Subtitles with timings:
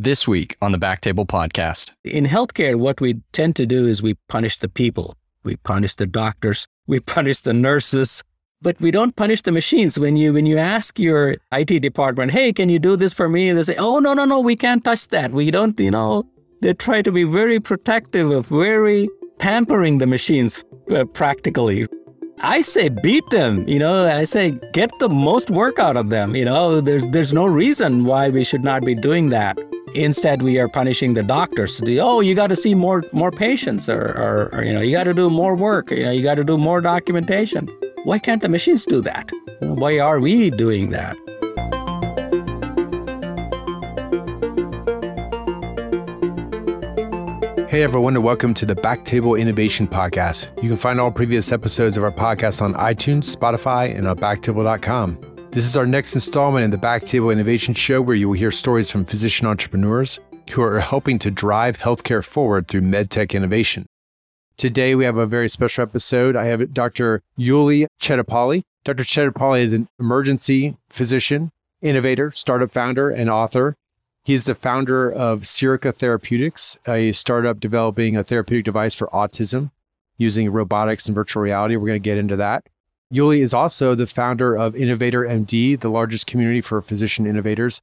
[0.00, 1.90] This week on the Back Table Podcast.
[2.04, 5.16] In healthcare, what we tend to do is we punish the people.
[5.42, 8.22] We punish the doctors, we punish the nurses,
[8.62, 9.98] but we don't punish the machines.
[9.98, 13.50] When you when you ask your IT department, hey, can you do this for me?
[13.50, 15.32] They say, oh no, no, no, we can't touch that.
[15.32, 16.26] We don't, you know,
[16.62, 19.08] they try to be very protective of very
[19.40, 21.88] pampering the machines uh, practically.
[22.40, 26.36] I say beat them, you know, I say get the most work out of them,
[26.36, 29.58] you know, there's there's no reason why we should not be doing that.
[29.94, 31.78] Instead, we are punishing the doctors.
[31.78, 34.92] Do, Oh, you got to see more more patients, or, or, or you know, you
[34.92, 35.90] got to do more work.
[35.90, 37.68] You know, you got to do more documentation.
[38.04, 39.30] Why can't the machines do that?
[39.60, 41.16] Why are we doing that?
[47.68, 50.50] Hey everyone, and welcome to the Backtable Innovation Podcast.
[50.62, 55.18] You can find all previous episodes of our podcast on iTunes, Spotify, and on backtable.com.
[55.50, 58.90] This is our next installment in the Backtable Innovation Show, where you will hear stories
[58.90, 63.86] from physician entrepreneurs who are helping to drive healthcare forward through medtech innovation.
[64.58, 66.36] Today, we have a very special episode.
[66.36, 67.22] I have Dr.
[67.36, 68.62] Uli Chettipally.
[68.84, 69.04] Dr.
[69.04, 73.74] Chettipally is an emergency physician, innovator, startup founder, and author.
[74.24, 79.70] He's the founder of Sirica Therapeutics, a startup developing a therapeutic device for autism
[80.18, 81.76] using robotics and virtual reality.
[81.76, 82.66] We're going to get into that.
[83.10, 87.80] Uli is also the founder of Innovator MD, the largest community for physician innovators.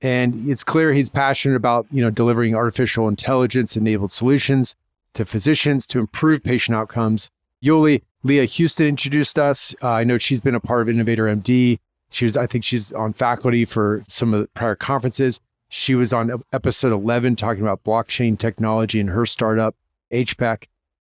[0.00, 4.76] And it's clear he's passionate about, you know, delivering artificial intelligence enabled solutions
[5.14, 7.30] to physicians to improve patient outcomes.
[7.60, 9.74] Uli, Leah Houston introduced us.
[9.82, 11.80] Uh, I know she's been a part of Innovator MD.
[12.10, 15.40] She was, I think she's on faculty for some of the prior conferences.
[15.68, 19.74] She was on episode 11 talking about blockchain technology and her startup,
[20.12, 20.64] HPEC.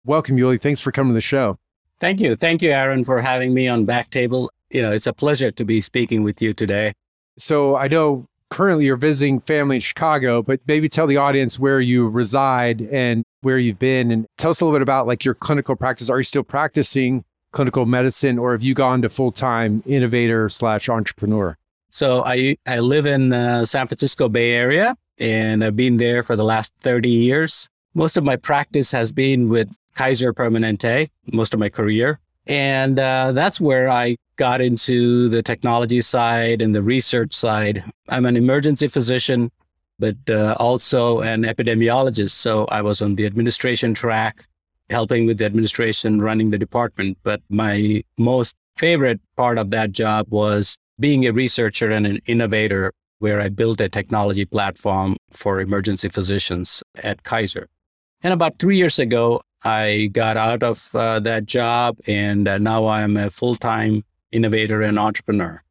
[0.07, 0.57] Welcome, Uli.
[0.57, 1.59] Thanks for coming to the show.
[2.01, 2.37] Thank you.
[2.37, 4.49] Thank you, Aaron, for having me on Backtable.
[4.71, 6.93] You know, it's a pleasure to be speaking with you today.
[7.39, 11.81] So I know currently you're visiting family in Chicago, but maybe tell the audience where
[11.81, 15.35] you reside and where you've been and tell us a little bit about like your
[15.35, 16.09] clinical practice.
[16.09, 21.57] Are you still practicing clinical medicine or have you gone to full-time innovator slash entrepreneur?
[21.91, 26.37] So I, I live in uh, San Francisco Bay Area and I've been there for
[26.37, 27.69] the last 30 years.
[27.95, 32.21] Most of my practice has been with Kaiser Permanente, most of my career.
[32.47, 37.83] And uh, that's where I got into the technology side and the research side.
[38.09, 39.51] I'm an emergency physician,
[39.99, 42.31] but uh, also an epidemiologist.
[42.31, 44.45] So I was on the administration track,
[44.89, 47.19] helping with the administration, running the department.
[47.25, 52.93] But my most favorite part of that job was being a researcher and an innovator,
[53.19, 57.67] where I built a technology platform for emergency physicians at Kaiser.
[58.23, 62.87] And about three years ago, I got out of uh, that job and uh, now
[62.87, 65.63] I'm a full time innovator and entrepreneur.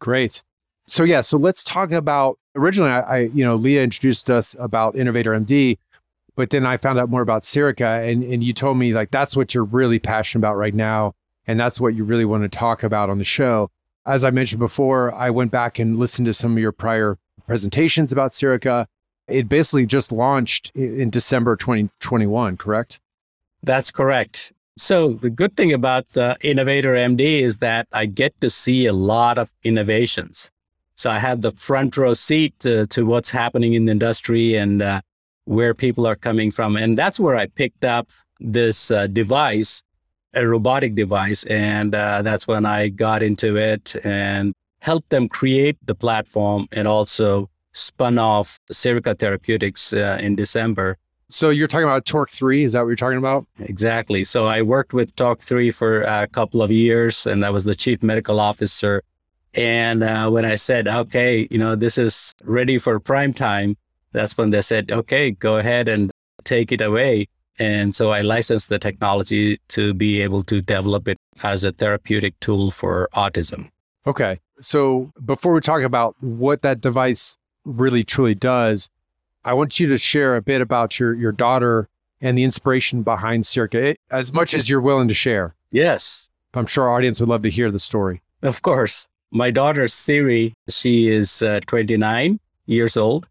[0.00, 0.42] Great.
[0.86, 4.96] So, yeah, so let's talk about originally, I, I, you know, Leah introduced us about
[4.96, 5.78] Innovator MD,
[6.36, 9.36] but then I found out more about Sirica and, and you told me like that's
[9.36, 11.14] what you're really passionate about right now.
[11.46, 13.70] And that's what you really want to talk about on the show.
[14.06, 18.12] As I mentioned before, I went back and listened to some of your prior presentations
[18.12, 18.86] about Sirica.
[19.28, 23.00] It basically just launched in December 2021, correct?
[23.64, 24.52] That's correct.
[24.76, 28.92] So the good thing about uh, Innovator MD is that I get to see a
[28.92, 30.50] lot of innovations.
[30.96, 34.82] So I have the front row seat to, to what's happening in the industry and
[34.82, 35.00] uh,
[35.44, 36.76] where people are coming from.
[36.76, 39.82] And that's where I picked up this uh, device,
[40.34, 41.44] a robotic device.
[41.44, 46.86] And uh, that's when I got into it and helped them create the platform and
[46.86, 50.98] also spun off Sirica Therapeutics uh, in December
[51.30, 53.46] so you're talking about Torque 3, is that what you're talking about?
[53.58, 54.24] Exactly.
[54.24, 57.74] So I worked with Torque 3 for a couple of years and I was the
[57.74, 59.02] chief medical officer.
[59.54, 63.76] And uh, when I said, okay, you know, this is ready for prime time,
[64.12, 66.10] that's when they said, okay, go ahead and
[66.44, 67.28] take it away.
[67.58, 72.38] And so I licensed the technology to be able to develop it as a therapeutic
[72.40, 73.68] tool for autism.
[74.06, 74.40] Okay.
[74.60, 78.88] So before we talk about what that device really truly does,
[79.44, 81.88] I want you to share a bit about your your daughter
[82.20, 85.54] and the inspiration behind Sirica, as much as you're willing to share.
[85.70, 86.30] Yes.
[86.54, 88.22] I'm sure our audience would love to hear the story.
[88.42, 89.08] Of course.
[89.30, 93.28] My daughter, Siri, she is uh, 29 years old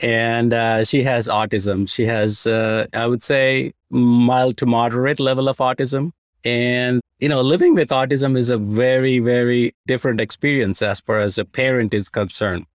[0.00, 1.88] and uh, she has autism.
[1.88, 6.12] She has, uh, I would say, mild to moderate level of autism.
[6.44, 11.38] And, you know, living with autism is a very, very different experience as far as
[11.38, 12.66] a parent is concerned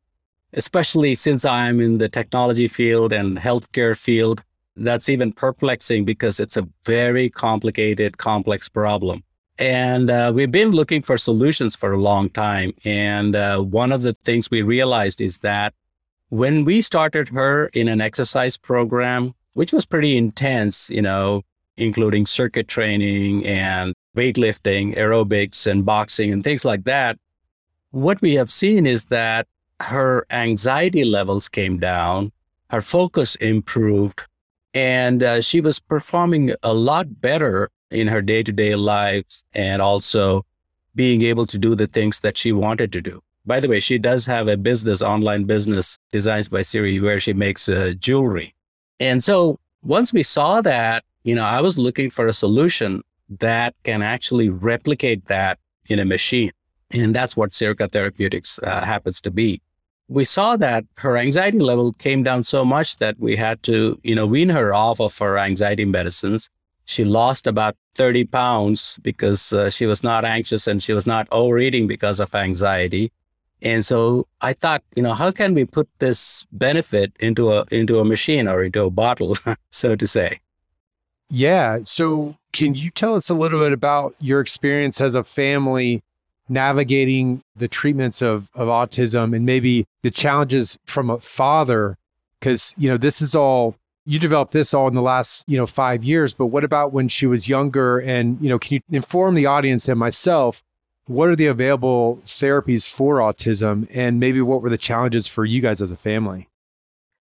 [0.54, 4.44] especially since I'm in the technology field and healthcare field.
[4.76, 9.24] That's even perplexing because it's a very complicated, complex problem.
[9.60, 12.74] And uh, we've been looking for solutions for a long time.
[12.86, 15.74] And uh, one of the things we realized is that
[16.30, 21.42] when we started her in an exercise program, which was pretty intense, you know,
[21.78, 27.18] including circuit training and weightlifting, aerobics, and boxing, and things like that,
[27.92, 29.48] what we have seen is that
[29.82, 32.32] her anxiety levels came down,
[32.70, 34.26] her focus improved,
[34.74, 39.82] and uh, she was performing a lot better in her day to day lives and
[39.82, 40.46] also
[40.96, 43.22] being able to do the things that she wanted to do.
[43.46, 47.34] By the way, she does have a business, online business, Designs by Siri, where she
[47.34, 48.54] makes uh, jewelry.
[49.00, 53.04] And so once we saw that, you know, I was looking for a solution
[53.40, 56.52] that can actually replicate that in a machine.
[56.92, 59.62] And that's what Sirica Therapeutics uh, happens to be.
[60.10, 64.16] We saw that her anxiety level came down so much that we had to, you
[64.16, 66.50] know, wean her off of her anxiety medicines.
[66.86, 71.28] She lost about 30 pounds because uh, she was not anxious and she was not
[71.32, 73.12] overeating because of anxiety.
[73.62, 78.00] And so I thought, you know, how can we put this benefit into a into
[78.00, 79.36] a machine or into a bottle,
[79.72, 80.40] so to say?
[81.30, 81.80] Yeah.
[81.84, 86.04] So can you tell us a little bit about your experience as a family
[86.50, 91.98] navigating the treatments of, of autism and maybe the challenges from a father?
[92.40, 95.68] Because, you know, this is all you developed this all in the last, you know,
[95.68, 98.00] five years, but what about when she was younger?
[98.00, 100.64] And, you know, can you inform the audience and myself
[101.08, 105.62] what are the available therapies for autism and maybe what were the challenges for you
[105.62, 106.48] guys as a family?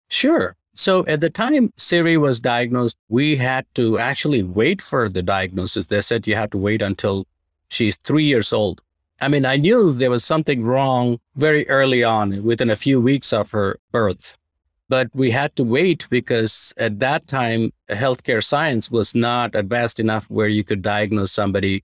[0.09, 0.55] Sure.
[0.73, 5.87] So at the time Siri was diagnosed, we had to actually wait for the diagnosis.
[5.87, 7.25] They said you have to wait until
[7.69, 8.81] she's three years old.
[9.21, 13.31] I mean, I knew there was something wrong very early on, within a few weeks
[13.31, 14.37] of her birth.
[14.89, 20.25] But we had to wait because at that time, healthcare science was not advanced enough
[20.29, 21.83] where you could diagnose somebody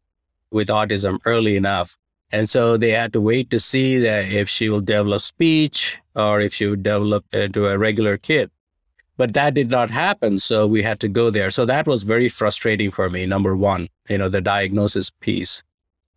[0.51, 1.97] with autism early enough.
[2.31, 6.41] And so they had to wait to see that if she will develop speech or
[6.41, 8.51] if she would develop into a regular kid.
[9.17, 10.39] But that did not happen.
[10.39, 11.51] So we had to go there.
[11.51, 15.63] So that was very frustrating for me, number one, you know, the diagnosis piece.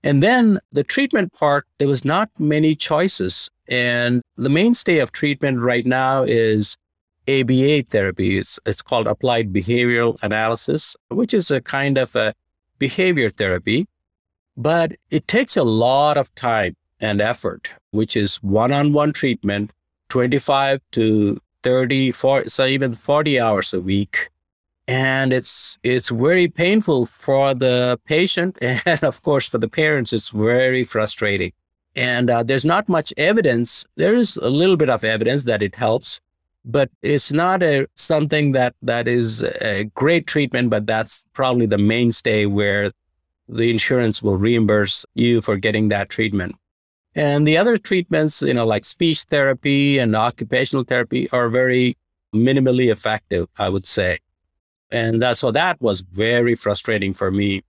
[0.04, 3.50] And then the treatment part, there was not many choices.
[3.66, 6.76] And the mainstay of treatment right now is
[7.26, 8.38] ABA therapy.
[8.38, 12.34] It's, it's called applied behavioral analysis, which is a kind of a
[12.78, 13.88] behavior therapy
[14.56, 19.72] but it takes a lot of time and effort, which is one on one treatment,
[20.10, 24.30] 25 to 30, 40, so even 40 hours a week.
[24.86, 30.31] And it's it's very painful for the patient, and of course for the parents, it's
[30.31, 31.52] very frustrating.
[31.96, 33.86] And uh, there's not much evidence.
[33.96, 36.20] There is a little bit of evidence that it helps,
[36.64, 40.70] but it's not a something that that is a great treatment.
[40.70, 42.92] But that's probably the mainstay where
[43.48, 46.56] the insurance will reimburse you for getting that treatment.
[47.14, 51.96] And the other treatments, you know, like speech therapy and occupational therapy are very
[52.34, 54.19] minimally effective, I would say.
[54.94, 57.62] And that, so that was very frustrating for me,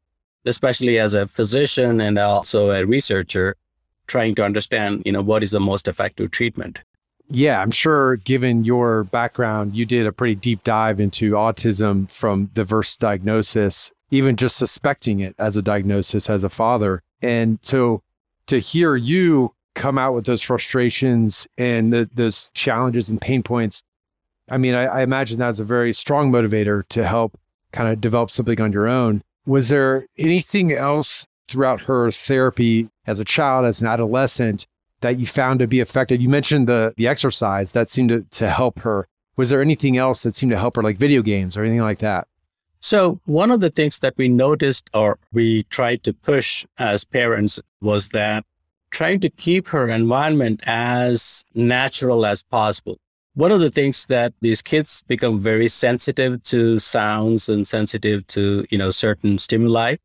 [0.45, 3.55] especially as a physician and also a researcher
[4.07, 6.81] trying to understand, you know, what is the most effective treatment.
[7.27, 12.51] Yeah, I'm sure given your background, you did a pretty deep dive into autism from
[12.53, 17.01] the first diagnosis even just suspecting it as a diagnosis as a father.
[17.21, 18.01] And so
[18.47, 23.83] to hear you come out with those frustrations and the, those challenges and pain points,
[24.49, 27.39] I mean, I, I imagine that's a very strong motivator to help
[27.71, 29.23] kind of develop something on your own.
[29.45, 34.65] Was there anything else throughout her therapy as a child, as an adolescent,
[35.01, 36.21] that you found to be effective?
[36.21, 39.07] You mentioned the the exercise that seemed to, to help her.
[39.37, 41.99] Was there anything else that seemed to help her, like video games or anything like
[41.99, 42.27] that?
[42.79, 47.59] So, one of the things that we noticed or we tried to push as parents
[47.81, 48.45] was that
[48.91, 52.97] trying to keep her environment as natural as possible.
[53.35, 58.65] One of the things that these kids become very sensitive to sounds and sensitive to,
[58.69, 59.97] you know, certain stimuli.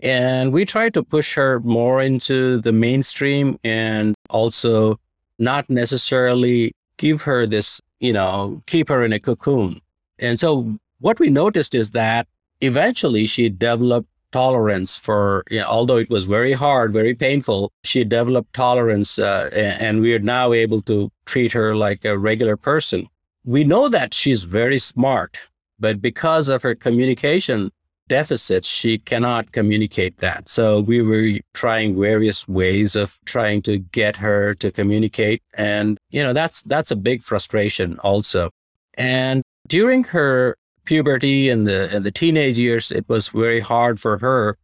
[0.00, 5.00] And we try to push her more into the mainstream and also
[5.38, 9.80] not necessarily give her this, you know, keep her in a cocoon.
[10.18, 12.28] And so what we noticed is that
[12.60, 18.04] eventually she developed tolerance for, you know, although it was very hard, very painful, she
[18.04, 23.08] developed tolerance uh, and we are now able to treat her like a regular person.
[23.44, 27.70] We know that she's very smart, but because of her communication
[28.08, 30.50] deficits, she cannot communicate that.
[30.50, 35.42] So we were trying various ways of trying to get her to communicate.
[35.54, 38.50] And, you know, that's, that's a big frustration also.
[38.98, 44.18] And during her puberty and the and the teenage years, it was very hard for
[44.18, 44.56] her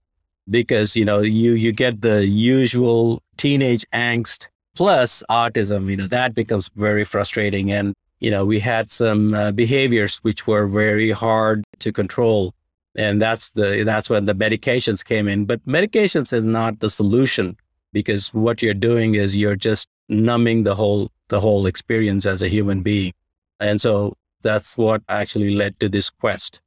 [0.49, 6.35] because you know you you get the usual teenage angst plus autism, you know, that
[6.35, 7.71] becomes very frustrating.
[7.73, 12.55] And, you know, we had some uh, behaviors which were very hard to control.
[12.97, 15.45] And that's the, that's when the medications came in.
[15.45, 17.57] But medications is not the solution
[17.93, 22.49] because what you're doing is you're just numbing the whole, the whole experience as a
[22.49, 23.13] human being.
[23.61, 26.61] And so that's what actually led to this quest.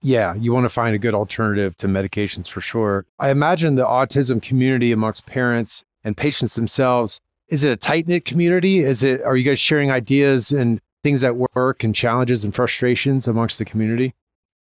[0.00, 3.04] Yeah, you want to find a good alternative to medications for sure.
[3.18, 8.24] I imagine the autism community amongst parents and patients themselves is it a tight knit
[8.24, 8.80] community?
[8.80, 13.26] Is it are you guys sharing ideas and things that work and challenges and frustrations
[13.26, 14.14] amongst the community?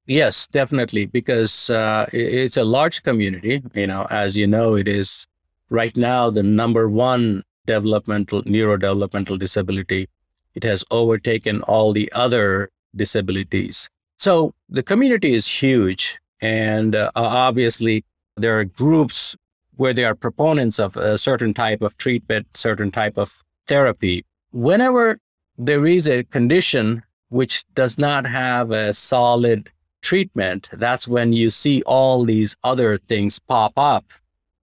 [0.07, 3.63] Yes, definitely, because uh, it's a large community.
[3.75, 5.27] You know, as you know, it is
[5.69, 10.09] right now the number one developmental neurodevelopmental disability.
[10.57, 13.91] It has overtaken all the other disabilities.
[14.17, 18.05] So the community is huge, and uh, obviously
[18.39, 19.37] there are groups
[19.77, 24.25] where they are proponents of a certain type of treatment, certain type of therapy.
[24.51, 25.19] Whenever
[25.59, 29.71] there is a condition which does not have a solid
[30.01, 34.07] treatment, that's when you see all these other things pop up,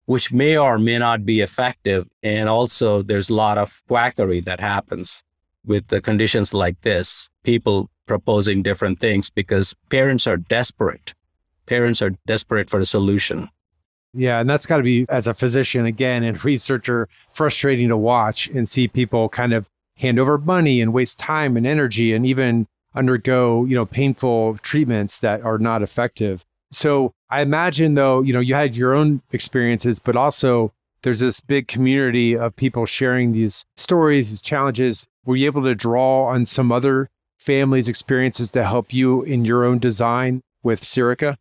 [0.05, 2.09] which may or may not be effective.
[2.21, 5.23] And also, there's a lot of quackery that happens
[5.67, 7.29] with the conditions like this.
[7.43, 11.13] People proposing different things because parents are desperate.
[11.65, 13.49] Parents are desperate for a solution.
[14.13, 18.47] Yeah, and that's got to be as a physician again and researcher frustrating to watch
[18.47, 22.67] and see people kind of hand over money and waste time and energy and even
[22.95, 26.43] undergo, you know, painful treatments that are not effective.
[26.71, 30.71] So, I imagine though, you know, you had your own experiences, but also
[31.01, 35.07] there's this big community of people sharing these stories, these challenges.
[35.27, 39.65] Were you able to draw on some other families' experiences to help you in your
[39.65, 41.35] own design with Sirica?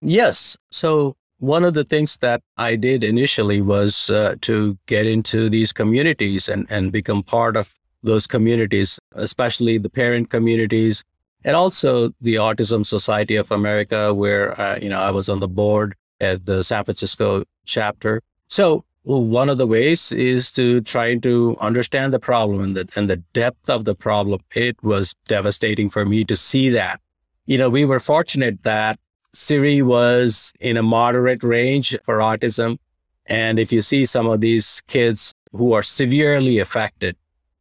[0.00, 0.56] Yes.
[0.70, 5.72] So one of the things that I did initially was uh, to get into these
[5.72, 11.04] communities and, and become part of those communities, especially the parent communities
[11.44, 15.48] and also the Autism Society of America, where uh, you know I was on the
[15.48, 18.22] board at the San Francisco chapter.
[18.48, 18.84] So
[19.16, 23.16] one of the ways is to try to understand the problem and the, and the
[23.16, 24.40] depth of the problem.
[24.54, 27.00] It was devastating for me to see that.
[27.46, 28.98] You know, we were fortunate that
[29.32, 32.76] Siri was in a moderate range for autism.
[33.24, 37.16] And if you see some of these kids who are severely affected,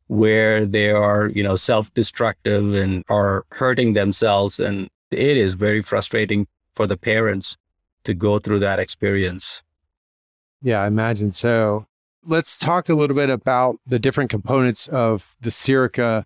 [0.07, 6.47] where they are, you know, self-destructive and are hurting themselves, and it is very frustrating
[6.75, 7.57] for the parents
[8.03, 9.63] to go through that experience.
[10.61, 11.85] Yeah, I imagine so.
[12.25, 16.25] Let's talk a little bit about the different components of the Sirica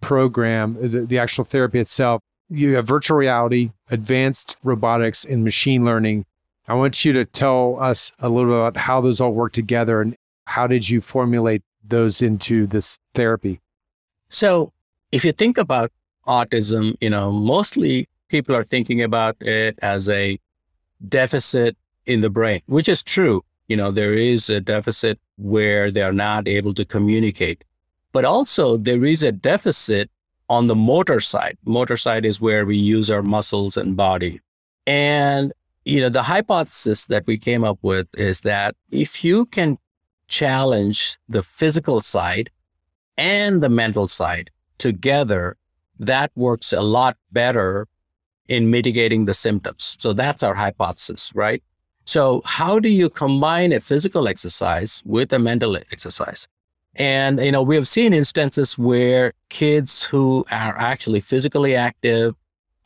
[0.00, 5.84] program, uh, the, the actual therapy itself you have virtual reality, advanced robotics, and machine
[5.84, 6.24] learning.
[6.66, 10.00] I want you to tell us a little bit about how those all work together
[10.00, 10.16] and
[10.46, 13.60] how did you formulate those into this therapy?
[14.28, 14.72] So,
[15.12, 15.90] if you think about
[16.26, 20.38] autism, you know, mostly people are thinking about it as a
[21.06, 23.42] deficit in the brain, which is true.
[23.68, 27.64] You know, there is a deficit where they are not able to communicate,
[28.12, 30.10] but also there is a deficit
[30.48, 31.58] on the motor side.
[31.64, 34.40] Motor side is where we use our muscles and body.
[34.86, 35.52] And,
[35.84, 39.76] you know, the hypothesis that we came up with is that if you can
[40.26, 42.50] challenge the physical side
[43.18, 45.56] and the mental side together,
[45.98, 47.86] that works a lot better
[48.46, 49.96] in mitigating the symptoms.
[50.00, 51.62] So that's our hypothesis, right?
[52.08, 56.48] So how do you combine a physical exercise with a mental exercise?
[56.94, 62.34] And, you know, we have seen instances where kids who are actually physically active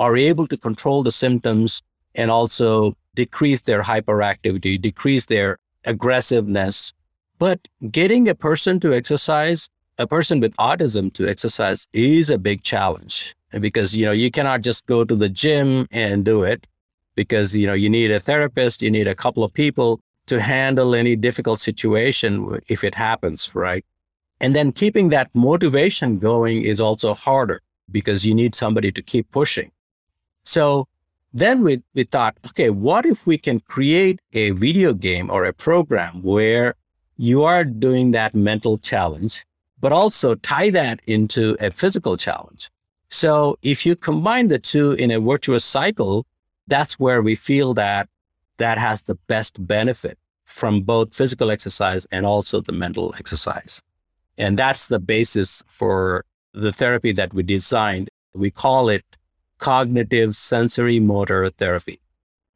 [0.00, 1.82] are able to control the symptoms
[2.16, 6.92] and also decrease their hyperactivity, decrease their aggressiveness.
[7.38, 12.64] But getting a person to exercise, a person with autism to exercise is a big
[12.64, 16.66] challenge because, you know, you cannot just go to the gym and do it
[17.14, 20.94] because, you know, you need a therapist, you need a couple of people to handle
[20.94, 23.84] any difficult situation if it happens, right?
[24.40, 29.30] And then keeping that motivation going is also harder because you need somebody to keep
[29.30, 29.70] pushing.
[30.44, 30.88] So
[31.32, 35.52] then we, we thought, okay, what if we can create a video game or a
[35.52, 36.74] program where
[37.16, 39.44] you are doing that mental challenge,
[39.80, 42.70] but also tie that into a physical challenge?
[43.08, 46.26] So if you combine the two in a virtuous cycle,
[46.72, 48.08] that's where we feel that
[48.56, 53.82] that has the best benefit from both physical exercise and also the mental exercise.
[54.38, 56.24] And that's the basis for
[56.54, 58.08] the therapy that we designed.
[58.34, 59.04] We call it
[59.58, 62.00] cognitive sensorimotor therapy.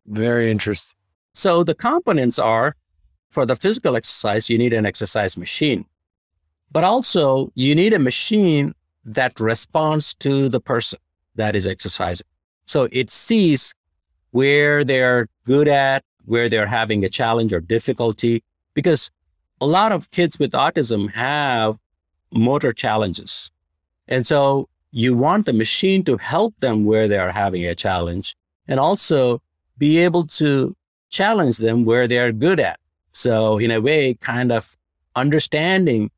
[0.07, 0.97] Very interesting.
[1.35, 2.75] So the components are
[3.31, 5.85] for the physical exercise, you need an exercise machine.
[6.73, 10.99] But also, you need a machine that responds to the person
[11.35, 12.27] that is exercising.
[12.67, 13.75] So it sees
[14.37, 18.43] where they're good at, where they're having a challenge or difficulty,
[18.75, 19.11] because
[19.62, 21.78] a lot of kids with autism have
[22.31, 23.50] motor challenges.
[24.07, 28.37] And so you want the machine to help them where they are having a challenge
[28.69, 29.40] and also
[29.78, 30.76] be able to
[31.09, 32.78] challenge them where they're good at.
[33.12, 34.76] So, in a way, kind of
[35.14, 36.11] understanding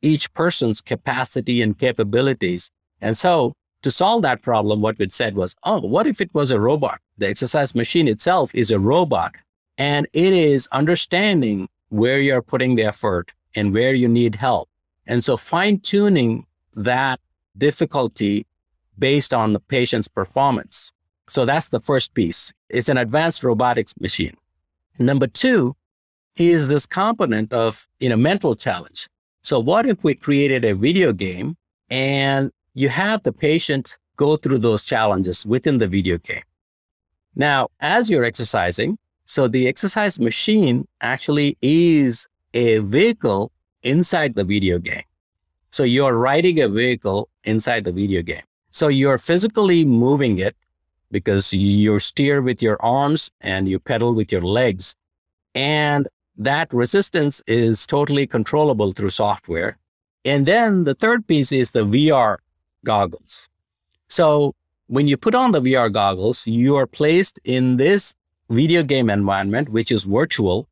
[0.00, 2.70] each person's capacity and capabilities.
[3.00, 6.52] And so, to solve that problem, what we said was, oh, what if it was
[6.52, 7.00] a robot?
[7.18, 9.34] The exercise machine itself is a robot,
[9.78, 14.68] and it is understanding where you're putting the effort and where you need help.
[15.06, 17.20] And so, fine tuning that
[17.56, 18.46] difficulty
[18.98, 20.92] based on the patient's performance.
[21.28, 22.52] So that's the first piece.
[22.68, 24.36] It's an advanced robotics machine.
[24.98, 25.76] Number two
[26.36, 29.08] is this component of you know mental challenge.
[29.42, 31.56] So what if we created a video game
[31.90, 36.42] and you have the patient go through those challenges within the video game?
[37.36, 43.50] Now, as you're exercising, so the exercise machine actually is a vehicle
[43.82, 45.02] inside the video game.
[45.70, 48.42] So you're riding a vehicle inside the video game.
[48.70, 50.56] So you're physically moving it
[51.10, 54.94] because you steer with your arms and you pedal with your legs.
[55.54, 59.78] And that resistance is totally controllable through software.
[60.24, 62.36] And then the third piece is the VR
[62.84, 63.48] goggles.
[64.08, 64.54] So
[64.86, 68.14] when you put on the VR goggles, you are placed in this
[68.50, 70.68] video game environment, which is virtual.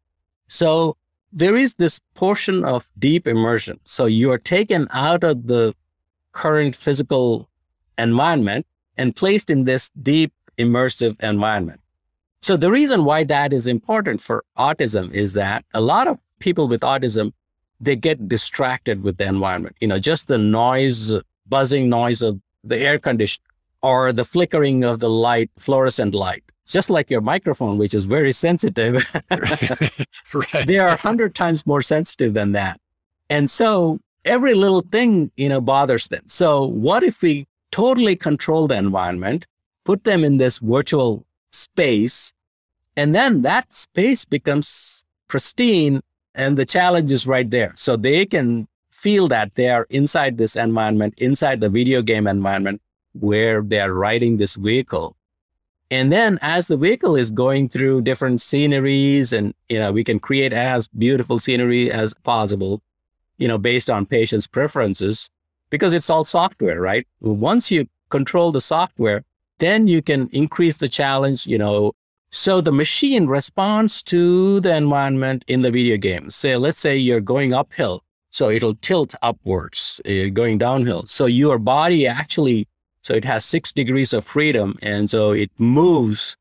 [0.48, 0.96] So
[1.32, 3.80] there is this portion of deep immersion.
[3.84, 5.74] So you are taken out of the
[6.32, 7.48] current physical
[7.96, 8.66] environment
[8.96, 11.80] and placed in this deep immersive environment.
[12.42, 16.68] So the reason why that is important for autism is that a lot of people
[16.68, 17.32] with autism,
[17.80, 19.76] they get distracted with the environment.
[19.80, 21.12] You know, just the noise,
[21.48, 23.51] buzzing noise of the air conditioner
[23.82, 28.32] or the flickering of the light, fluorescent light just like your microphone, which is very
[28.32, 30.66] sensitive, right.
[30.66, 32.80] they are a hundred times more sensitive than that.
[33.28, 36.22] And so every little thing, you know, bothers them.
[36.28, 39.46] So what if we totally control the environment,
[39.84, 42.32] put them in this virtual space,
[42.96, 46.00] and then that space becomes pristine
[46.34, 47.72] and the challenge is right there.
[47.76, 52.80] So they can feel that they are inside this environment, inside the video game environment
[53.12, 55.16] where they are riding this vehicle
[55.92, 60.18] and then as the vehicle is going through different sceneries and, you know, we can
[60.18, 62.80] create as beautiful scenery as possible,
[63.36, 65.28] you know, based on patients' preferences,
[65.68, 67.06] because it's all software, right?
[67.20, 69.24] Once you control the software,
[69.58, 71.92] then you can increase the challenge, you know.
[72.30, 76.30] So the machine responds to the environment in the video game.
[76.30, 78.02] Say, let's say you're going uphill.
[78.30, 81.04] So it'll tilt upwards, you're going downhill.
[81.06, 82.66] So your body actually
[83.02, 84.78] so it has six degrees of freedom.
[84.80, 86.36] And so it moves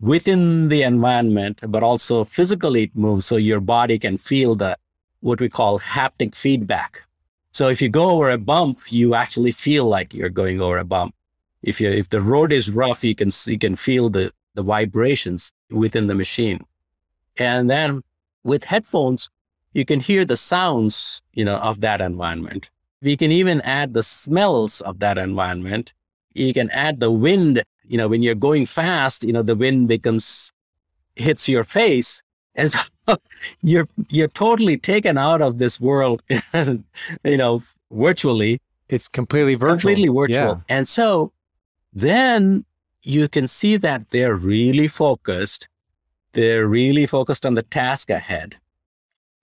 [0.00, 3.24] within the environment, but also physically it moves.
[3.24, 4.76] So your body can feel the,
[5.20, 7.04] what we call haptic feedback.
[7.52, 10.84] So if you go over a bump, you actually feel like you're going over a
[10.84, 11.14] bump.
[11.62, 15.52] If you, if the road is rough, you can, you can feel the, the vibrations
[15.70, 16.64] within the machine.
[17.36, 18.02] And then
[18.42, 19.30] with headphones,
[19.72, 22.70] you can hear the sounds, you know, of that environment.
[23.02, 25.92] We can even add the smells of that environment.
[26.34, 27.62] You can add the wind.
[27.84, 30.52] You know, when you're going fast, you know, the wind becomes,
[31.16, 32.22] hits your face.
[32.54, 32.80] And so
[33.62, 36.22] you're, you're totally taken out of this world,
[36.54, 36.84] you
[37.24, 37.60] know,
[37.90, 38.60] virtually.
[38.88, 39.76] It's completely virtual.
[39.76, 40.62] Completely virtual.
[40.68, 40.76] Yeah.
[40.76, 41.32] And so
[41.92, 42.64] then
[43.02, 45.68] you can see that they're really focused.
[46.32, 48.56] They're really focused on the task ahead.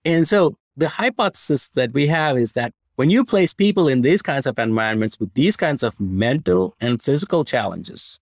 [0.06, 4.22] And so the hypothesis that we have is that when you place people in these
[4.22, 8.20] kinds of environments with these kinds of mental and physical challenges,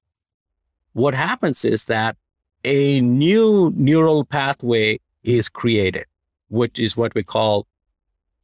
[0.94, 2.16] what happens is that
[2.64, 6.06] a new neural pathway is created,
[6.50, 7.66] which is what we call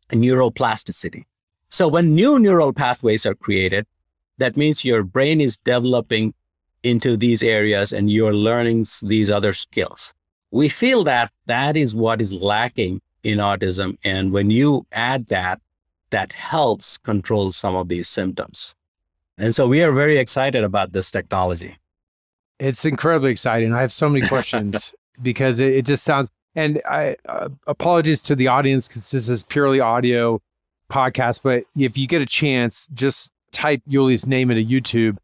[0.10, 1.26] neuroplasticity.
[1.70, 3.86] So when new neural pathways are created,
[4.40, 6.34] that means your brain is developing
[6.82, 10.16] into these areas and you're learning these other skills.
[10.50, 13.98] We feel that that is what is lacking in autism.
[14.04, 15.62] And when you add that
[16.14, 18.76] that helps control some of these symptoms.
[19.38, 21.78] And so we are very excited about this technology.
[22.60, 23.74] It's incredibly exciting.
[23.74, 28.36] I have so many questions because it, it, just sounds, and I uh, apologies to
[28.36, 30.40] the audience because this is purely audio
[30.88, 35.18] podcast, but if you get a chance, just type Uli's name into YouTube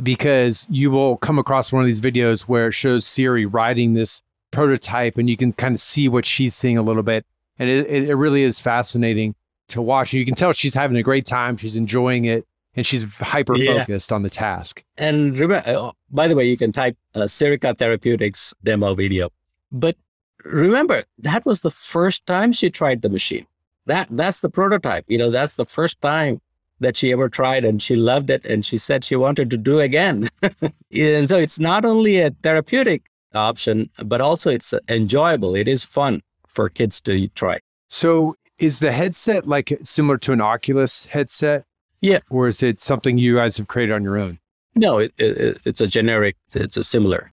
[0.00, 4.22] because you will come across one of these videos where it shows Siri riding this
[4.52, 7.26] prototype and you can kind of see what she's seeing a little bit.
[7.58, 9.34] And it, it really is fascinating.
[9.68, 10.12] To watch.
[10.12, 11.56] You can tell she's having a great time.
[11.56, 14.14] She's enjoying it and she's hyper focused yeah.
[14.14, 14.84] on the task.
[14.96, 19.30] And remember, uh, by the way, you can type uh, Sirica Therapeutics demo video.
[19.72, 19.96] But
[20.44, 23.46] remember, that was the first time she tried the machine.
[23.86, 25.04] That that's the prototype.
[25.08, 26.40] You know, that's the first time
[26.80, 29.80] that she ever tried and she loved it and she said she wanted to do
[29.80, 30.28] again.
[30.92, 35.54] and so it's not only a therapeutic option, but also it's enjoyable.
[35.54, 37.60] It is fun for kids to try.
[37.88, 41.64] So is the headset like similar to an Oculus headset?
[42.00, 42.20] Yeah.
[42.30, 44.38] Or is it something you guys have created on your own?
[44.74, 47.32] No, it, it, it's a generic, it's a similar.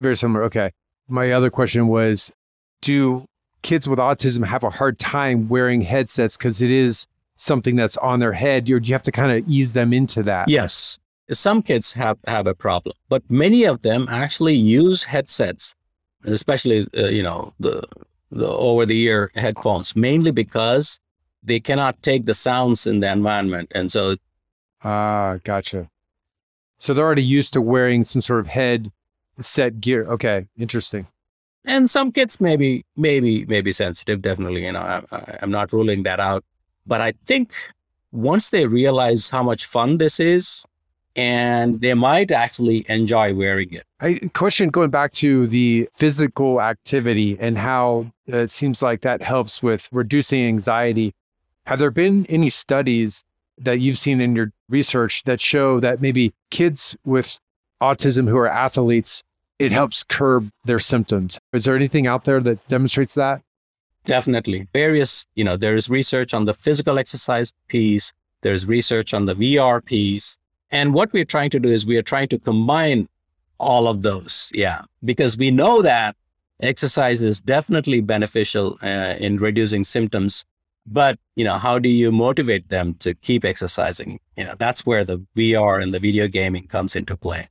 [0.00, 0.44] Very similar.
[0.44, 0.72] Okay.
[1.08, 2.32] My other question was
[2.80, 3.26] Do
[3.62, 8.20] kids with autism have a hard time wearing headsets because it is something that's on
[8.20, 8.68] their head?
[8.70, 10.48] Or do you have to kind of ease them into that?
[10.48, 10.98] Yes.
[11.30, 15.74] Some kids have, have a problem, but many of them actually use headsets,
[16.24, 17.86] especially, uh, you know, the,
[18.30, 21.00] the over the ear headphones, mainly because
[21.42, 23.72] they cannot take the sounds in the environment.
[23.74, 24.16] And so.
[24.82, 25.88] Ah, gotcha.
[26.78, 28.92] So they're already used to wearing some sort of head
[29.40, 30.04] set gear.
[30.06, 31.06] Okay, interesting.
[31.64, 34.22] And some kids maybe, maybe, maybe sensitive.
[34.22, 36.44] Definitely, you know, I, I'm not ruling that out.
[36.86, 37.52] But I think
[38.12, 40.64] once they realize how much fun this is,
[41.16, 43.84] and they might actually enjoy wearing it.
[44.00, 49.22] I, question going back to the physical activity and how uh, it seems like that
[49.22, 51.14] helps with reducing anxiety.
[51.66, 53.24] Have there been any studies
[53.58, 57.38] that you've seen in your research that show that maybe kids with
[57.82, 59.22] autism who are athletes,
[59.58, 61.38] it helps curb their symptoms?
[61.52, 63.42] Is there anything out there that demonstrates that?
[64.04, 64.68] Definitely.
[64.72, 69.84] Various, you know, there's research on the physical exercise piece, there's research on the VR
[69.84, 70.38] piece.
[70.70, 73.08] And what we're trying to do is we are trying to combine
[73.58, 74.50] all of those.
[74.54, 74.82] Yeah.
[75.04, 76.16] Because we know that
[76.60, 80.44] exercise is definitely beneficial uh, in reducing symptoms
[80.90, 85.04] but you know how do you motivate them to keep exercising you know that's where
[85.04, 87.48] the vr and the video gaming comes into play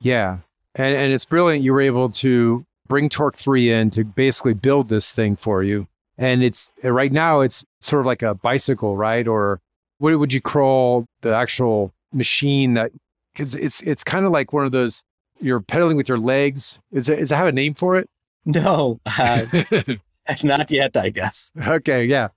[0.00, 0.38] yeah
[0.74, 4.88] and, and it's brilliant you were able to bring torque 3 in to basically build
[4.88, 5.86] this thing for you
[6.18, 9.60] and it's right now it's sort of like a bicycle right or
[9.98, 12.92] what would you call the actual machine that
[13.32, 15.04] because it's it's kind of like one of those
[15.40, 18.08] you're pedaling with your legs is it, is it have a name for it
[18.44, 19.44] no uh,
[20.44, 22.28] not yet i guess okay yeah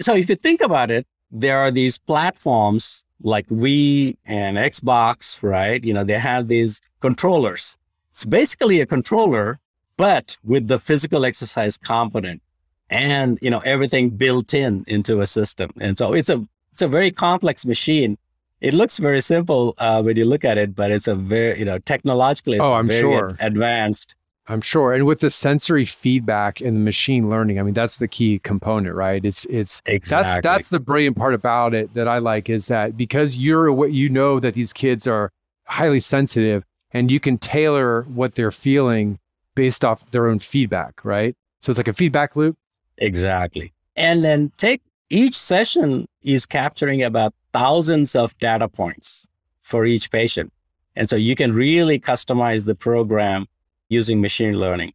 [0.00, 5.82] so if you think about it, there are these platforms like Wii and Xbox, right?
[5.82, 7.76] You know, they have these controllers.
[8.10, 9.58] It's basically a controller,
[9.96, 12.42] but with the physical exercise component
[12.90, 15.70] and, you know, everything built in into a system.
[15.80, 18.18] And so it's a, it's a very complex machine.
[18.64, 21.66] It looks very simple uh, when you look at it, but it's a very, you
[21.66, 23.36] know, technologically, it's oh, I'm very sure.
[23.38, 24.14] advanced.
[24.46, 24.94] I'm sure.
[24.94, 28.94] And with the sensory feedback and the machine learning, I mean, that's the key component,
[28.94, 29.22] right?
[29.22, 32.96] It's it's exactly that's that's the brilliant part about it that I like is that
[32.96, 35.30] because you're what you know that these kids are
[35.66, 39.18] highly sensitive and you can tailor what they're feeling
[39.54, 41.34] based off their own feedback, right?
[41.60, 42.56] So it's like a feedback loop.
[42.96, 43.74] Exactly.
[43.94, 49.26] And then take each session is capturing about thousands of data points
[49.62, 50.52] for each patient.
[50.96, 53.46] And so you can really customize the program
[53.88, 54.92] using machine learning.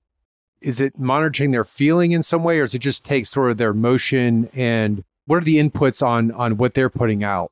[0.62, 3.58] Is it monitoring their feeling in some way, or does it just take sort of
[3.58, 7.52] their motion and what are the inputs on on what they're putting out?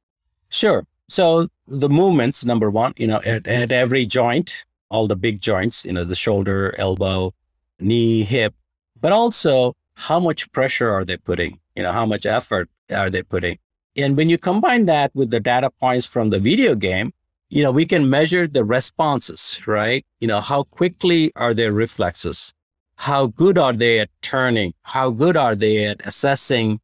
[0.50, 0.86] Sure.
[1.08, 5.86] So the movements, number one, you know, at, at every joint, all the big joints,
[5.86, 7.34] you know, the shoulder, elbow,
[7.80, 8.56] knee, hip,
[9.00, 11.60] but also how much pressure are they putting?
[11.76, 13.58] You know, how much effort are they putting?
[13.96, 17.14] And when you combine that with the data points from the video game,
[17.50, 20.06] you know, we can measure the responses, right?
[20.20, 22.54] You know, how quickly are their reflexes?
[22.98, 24.74] How good are they at turning?
[24.84, 26.80] How good are they at assessing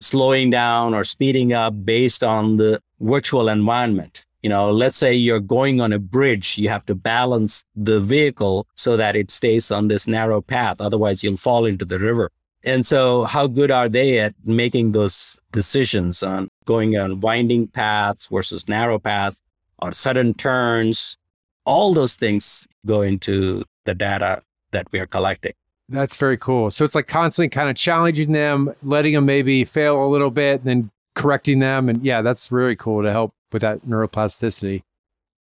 [0.00, 4.26] slowing down or speeding up based on the virtual environment?
[4.42, 8.66] You know, let's say you're going on a bridge, you have to balance the vehicle
[8.76, 10.80] so that it stays on this narrow path.
[10.80, 12.30] Otherwise, you'll fall into the river.
[12.68, 18.26] And so, how good are they at making those decisions on going on winding paths
[18.30, 19.42] versus narrow paths?
[19.80, 21.16] or sudden turns,
[21.64, 25.52] all those things go into the data that we are collecting.
[25.88, 26.70] That's very cool.
[26.70, 30.60] So it's like constantly kind of challenging them, letting them maybe fail a little bit,
[30.60, 31.88] and then correcting them.
[31.88, 34.82] And yeah, that's really cool to help with that neuroplasticity.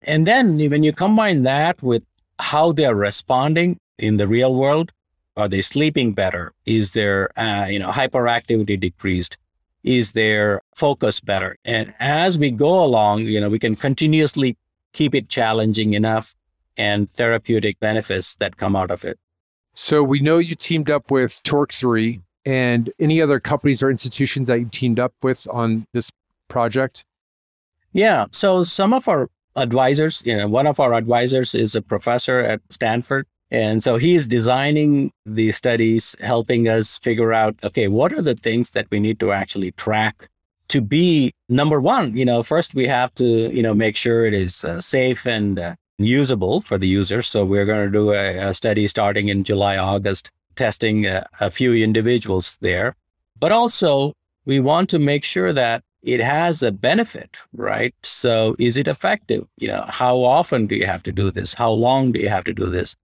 [0.03, 2.03] And then when you combine that with
[2.39, 4.91] how they are responding in the real world,
[5.37, 6.53] are they sleeping better?
[6.65, 9.37] Is their uh, you know hyperactivity decreased?
[9.87, 11.57] is their focus better.
[11.63, 14.57] And as we go along, you know, we can continuously
[14.91, 16.35] keep it challenging enough
[16.75, 19.17] and therapeutic benefits that come out of it.
[19.73, 24.47] So we know you teamed up with Torque 3 and any other companies or institutions
[24.47, 26.11] that you teamed up with on this
[26.49, 27.05] project?
[27.93, 28.25] Yeah.
[28.31, 32.61] So some of our advisors, you know, one of our advisors is a professor at
[32.69, 33.25] Stanford.
[33.49, 38.35] And so he is designing the studies, helping us figure out, okay, what are the
[38.35, 40.29] things that we need to actually track
[40.67, 42.15] to be number one?
[42.15, 45.57] You know, first we have to, you know, make sure it is uh, safe and
[45.57, 47.21] uh, usable for the user.
[47.21, 51.49] So we're going to do a, a, study starting in July, August, testing a, a
[51.49, 52.95] few individuals there.
[53.39, 54.13] But also,
[54.45, 57.93] we want to make sure that it has a benefit, right?
[58.03, 59.47] So is it effective?
[59.57, 61.53] You know, how often do you have to do this?
[61.53, 62.95] How long do you have to do this?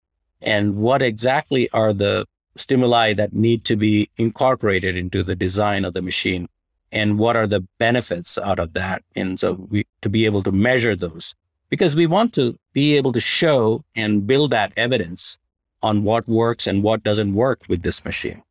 [0.44, 2.26] And what exactly are the
[2.56, 6.48] stimuli that need to be incorporated into the design of the machine?
[6.92, 9.04] And what are the benefits out of that?
[9.16, 11.34] And so we, to be able to measure those,
[11.70, 15.40] because we want to be able to show and build that evidence
[15.82, 18.44] on what works and what doesn't work with this machine.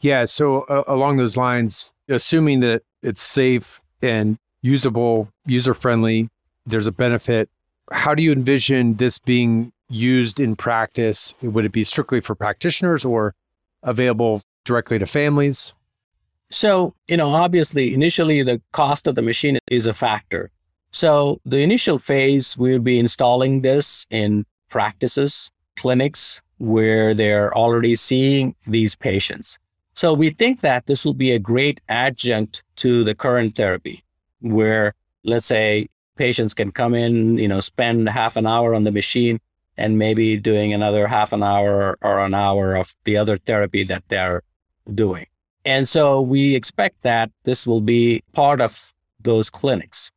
[0.00, 0.24] Yeah.
[0.24, 6.30] So uh, along those lines, assuming that it's safe and usable, user friendly,
[6.64, 7.50] there's a benefit.
[7.92, 11.34] How do you envision this being used in practice?
[11.42, 13.34] Would it be strictly for practitioners or
[13.82, 15.72] available directly to families?
[16.50, 20.50] So, you know, obviously, initially the cost of the machine is a factor.
[20.90, 28.54] So, the initial phase, we'll be installing this in practices, clinics where they're already seeing
[28.66, 29.58] these patients.
[29.94, 34.04] So we think that this will be a great adjunct to the current therapy,
[34.40, 38.92] where let's say patients can come in, you know, spend half an hour on the
[38.92, 39.40] machine
[39.76, 44.04] and maybe doing another half an hour or an hour of the other therapy that
[44.08, 44.42] they're
[44.92, 45.26] doing.
[45.64, 50.10] And so we expect that this will be part of those clinics.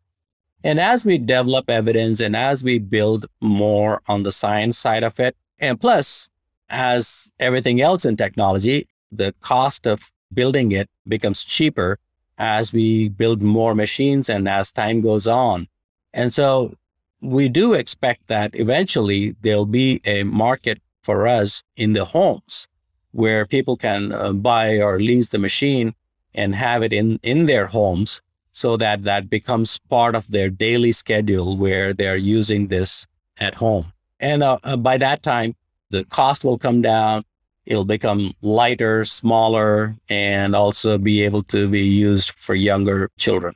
[0.63, 5.19] And as we develop evidence and as we build more on the science side of
[5.19, 6.29] it, and plus,
[6.69, 11.97] as everything else in technology, the cost of building it becomes cheaper
[12.37, 15.67] as we build more machines and as time goes on.
[16.13, 16.73] And so
[17.21, 22.67] we do expect that eventually there'll be a market for us in the homes
[23.11, 25.95] where people can uh, buy or lease the machine
[26.33, 30.91] and have it in, in their homes so that that becomes part of their daily
[30.91, 33.93] schedule where they're using this at home.
[34.19, 35.55] And uh, uh by that time,
[35.89, 37.23] the cost will come down
[37.67, 43.53] it'll become lighter, smaller, and also be able to be used for younger children.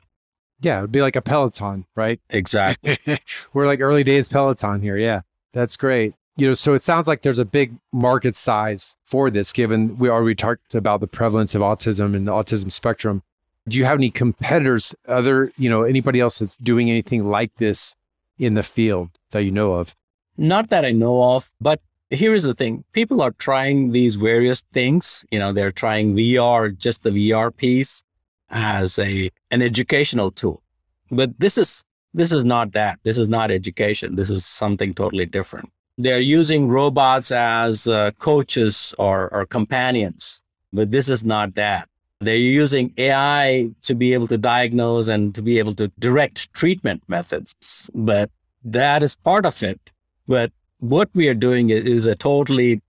[0.62, 2.20] Yeah, it'd be like a Peloton, right?
[2.30, 2.98] Exactly.
[3.52, 4.96] We're like early days Peloton here.
[4.96, 5.22] Yeah,
[5.52, 6.14] that's great.
[6.36, 10.08] You know, so it sounds like there's a big market size for this, given we
[10.08, 13.22] already talked about the prevalence of autism and the autism spectrum.
[13.68, 17.94] Do you have any competitors, other, you know, anybody else that's doing anything like this
[18.38, 19.94] in the field that you know of?
[20.38, 21.80] Not that I know of, but
[22.12, 26.76] here is the thing people are trying these various things you know they're trying vr
[26.76, 28.02] just the vr piece
[28.52, 30.62] as a an educational tool.
[31.10, 31.82] But this is
[32.14, 32.98] this is not that.
[33.02, 34.16] This is not education.
[34.16, 35.70] This is something totally different.
[35.98, 41.88] They're using robots as uh, coaches or, or companions but this is not that.
[42.20, 47.02] They're using ai to be able to diagnose and to be able to direct treatment
[47.08, 48.30] methods but
[48.64, 49.90] that is part of it.
[50.28, 52.80] But what we are doing is a totally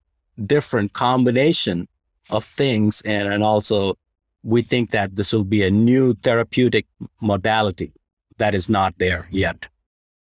[0.45, 1.87] different combination
[2.29, 3.01] of things.
[3.01, 3.97] And, and also,
[4.43, 6.85] we think that this will be a new therapeutic
[7.21, 7.93] modality
[8.37, 9.67] that is not there yet.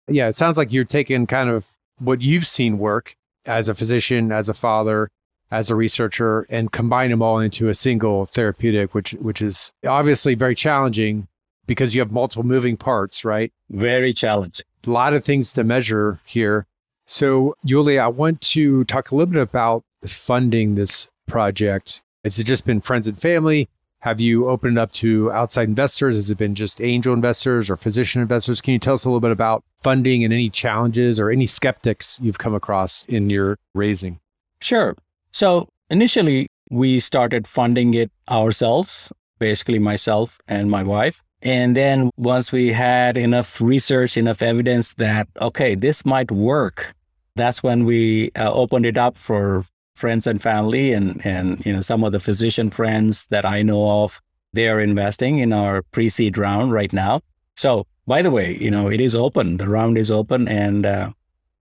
[0.07, 4.31] Yeah, it sounds like you're taking kind of what you've seen work as a physician,
[4.31, 5.09] as a father,
[5.51, 10.35] as a researcher, and combine them all into a single therapeutic, which which is obviously
[10.35, 11.27] very challenging
[11.65, 13.51] because you have multiple moving parts, right?
[13.69, 14.65] Very challenging.
[14.85, 16.65] A lot of things to measure here.
[17.05, 22.01] So, Uli, I want to talk a little bit about the funding this project.
[22.23, 23.69] Has it just been friends and family?
[24.03, 26.17] Have you opened up to outside investors?
[26.17, 28.59] Has it been just angel investors or physician investors?
[28.59, 32.19] Can you tell us a little bit about funding and any challenges or any skeptics
[32.21, 34.19] you've come across in your raising?
[34.59, 34.97] Sure.
[35.31, 41.23] So, initially, we started funding it ourselves, basically, myself and my wife.
[41.41, 46.93] And then once we had enough research, enough evidence that, okay, this might work,
[47.37, 49.63] that's when we uh, opened it up for
[50.03, 54.03] friends and family and, and, you know, some of the physician friends that I know
[54.03, 57.21] of, they're investing in our pre-seed round right now.
[57.55, 59.55] So by the way, you know, it is open.
[59.55, 61.11] The round is open and uh,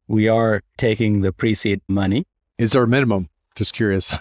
[0.08, 2.24] we are taking the pre-seed money.
[2.58, 3.28] Is there a minimum?
[3.54, 4.12] Just curious.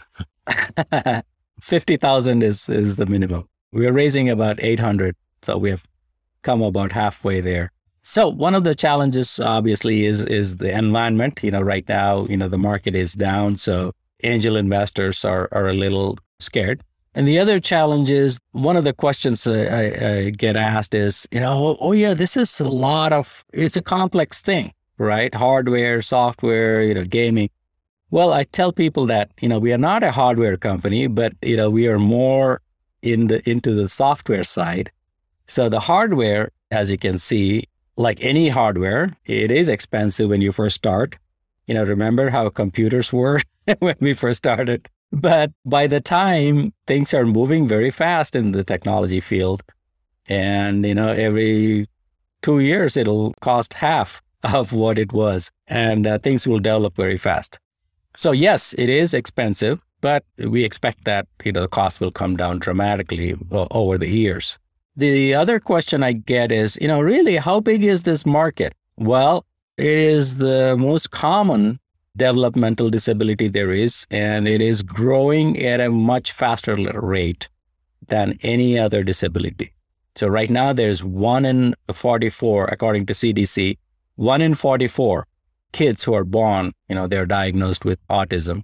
[1.60, 3.49] 50,000 is, is the minimum.
[3.71, 5.84] We're raising about 800 so we have
[6.43, 7.71] come about halfway there.
[8.03, 11.39] So one of the challenges obviously is is the environment.
[11.43, 15.67] You know, right now, you know, the market is down, so angel investors are are
[15.67, 16.84] a little scared.
[17.13, 21.41] And the other challenge is one of the questions I, I, get asked is, you
[21.41, 25.34] know, oh, oh, yeah, this is a lot of, it's a complex thing, right?
[25.36, 27.49] Hardware, software, you know, gaming.
[28.12, 31.57] Well, I tell people that, you know, we are not a hardware company, but, you
[31.57, 32.62] know, we are more
[33.01, 34.91] in the, into the software side.
[35.47, 37.65] So the hardware, as you can see,
[37.97, 41.17] like any hardware, it is expensive when you first start.
[41.67, 43.41] You know, remember how computers were
[43.80, 44.88] when we first started?
[45.12, 49.63] But by the time things are moving very fast in the technology field,
[50.28, 51.88] and you know, every
[52.41, 57.17] two years it'll cost half of what it was, and uh, things will develop very
[57.17, 57.60] fast.
[58.15, 62.38] So yes, it is expensive, but we expect that you know the cost will come
[62.38, 64.58] down dramatically over the years.
[64.95, 68.74] The other question I get is, you know, really, how big is this market?
[68.97, 69.45] Well,
[69.78, 71.80] it is the most common
[72.15, 77.50] developmental disability there is, and it is growing at a much faster rate
[78.08, 79.74] than any other disability.
[80.15, 83.78] So right now, there's one in 44, according to CDC,
[84.15, 85.26] one in 44
[85.71, 88.63] kids who are born, you know, they're diagnosed with autism,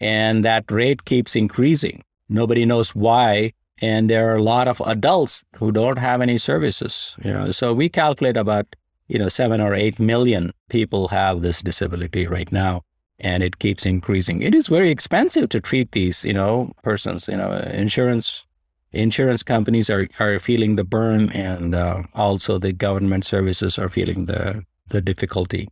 [0.00, 2.02] and that rate keeps increasing.
[2.28, 7.14] Nobody knows why, and there are a lot of adults who don't have any services.
[7.22, 8.74] You know, so we calculate about
[9.06, 12.82] you know seven or eight million people have this disability right now
[13.20, 14.42] and it keeps increasing.
[14.42, 17.28] It is very expensive to treat these, you know, persons.
[17.28, 18.46] You know, insurance
[18.92, 24.26] insurance companies are are feeling the burn, and uh, also the government services are feeling
[24.26, 25.68] the the difficulty.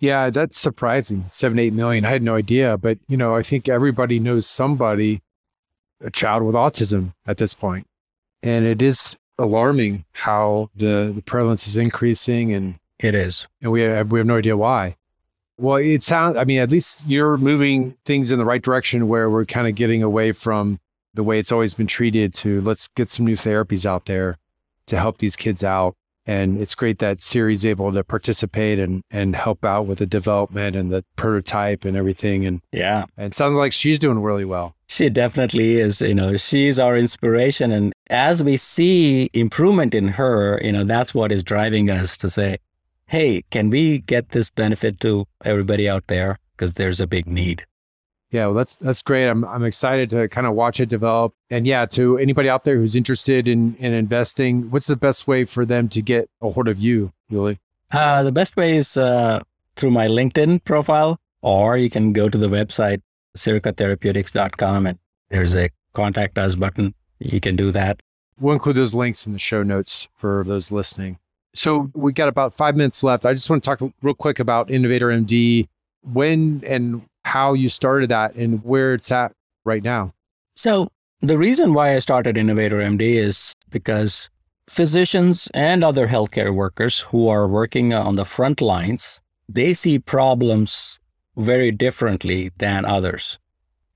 [0.00, 1.26] Yeah, that's surprising.
[1.30, 2.04] Seven eight million.
[2.04, 5.22] I had no idea, but you know, I think everybody knows somebody,
[6.00, 7.86] a child with autism at this point,
[8.42, 13.80] and it is alarming how the the prevalence is increasing and it is and we
[13.80, 14.94] have, we have no idea why
[15.58, 19.30] well, it sounds, I mean, at least you're moving things in the right direction where
[19.30, 20.78] we're kind of getting away from
[21.14, 24.38] the way it's always been treated to let's get some new therapies out there
[24.86, 25.94] to help these kids out.
[26.24, 30.76] And it's great that Siri's able to participate and, and help out with the development
[30.76, 32.46] and the prototype and everything.
[32.46, 34.76] And yeah, and it sounds like she's doing really well.
[34.86, 36.00] She definitely is.
[36.00, 37.72] You know, she's our inspiration.
[37.72, 42.30] And as we see improvement in her, you know, that's what is driving us to
[42.30, 42.58] say,
[43.12, 46.38] hey, can we get this benefit to everybody out there?
[46.56, 47.66] Because there's a big need.
[48.30, 49.28] Yeah, well, that's that's great.
[49.28, 51.34] I'm I'm excited to kind of watch it develop.
[51.50, 55.44] And yeah, to anybody out there who's interested in in investing, what's the best way
[55.44, 57.60] for them to get a hold of you, Uli?
[57.90, 59.40] Uh, the best way is uh,
[59.76, 63.02] through my LinkedIn profile, or you can go to the website
[63.36, 64.98] siricatherapeutics.com and
[65.28, 66.94] there's a contact us button.
[67.18, 68.00] You can do that.
[68.40, 71.18] We'll include those links in the show notes for those listening.
[71.54, 73.26] So we got about five minutes left.
[73.26, 75.68] I just want to talk real quick about Innovator MD,
[76.02, 79.32] when and how you started that and where it's at
[79.64, 80.12] right now.
[80.56, 80.88] So
[81.20, 84.28] the reason why I started Innovator MD is because
[84.68, 90.98] physicians and other healthcare workers who are working on the front lines, they see problems
[91.36, 93.38] very differently than others.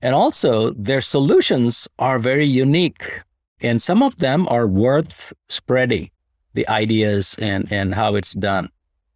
[0.01, 3.23] And also their solutions are very unique
[3.59, 6.11] and some of them are worth spreading
[6.57, 8.69] the ideas and, and how it's done.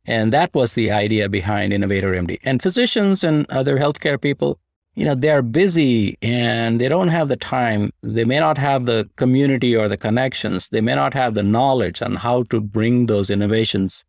[0.06, 2.40] And that was the idea behind Innovator MD.
[2.44, 4.60] And physicians and other healthcare people,
[4.94, 7.92] you know, they're busy and they don't have the time.
[8.02, 10.70] They may not have the community or the connections.
[10.70, 14.04] They may not have the knowledge on how to bring those innovations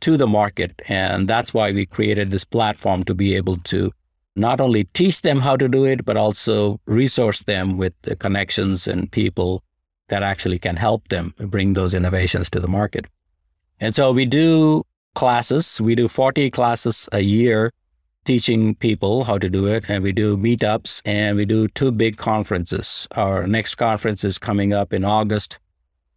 [0.00, 0.82] to the market.
[0.88, 3.92] And that's why we created this platform to be able to
[4.36, 8.88] not only teach them how to do it, but also resource them with the connections
[8.88, 9.62] and people
[10.08, 13.06] that actually can help them bring those innovations to the market.
[13.80, 17.70] And so we do classes, we do 40 classes a year
[18.24, 19.84] teaching people how to do it.
[19.88, 23.06] And we do meetups and we do two big conferences.
[23.12, 25.58] Our next conference is coming up in August,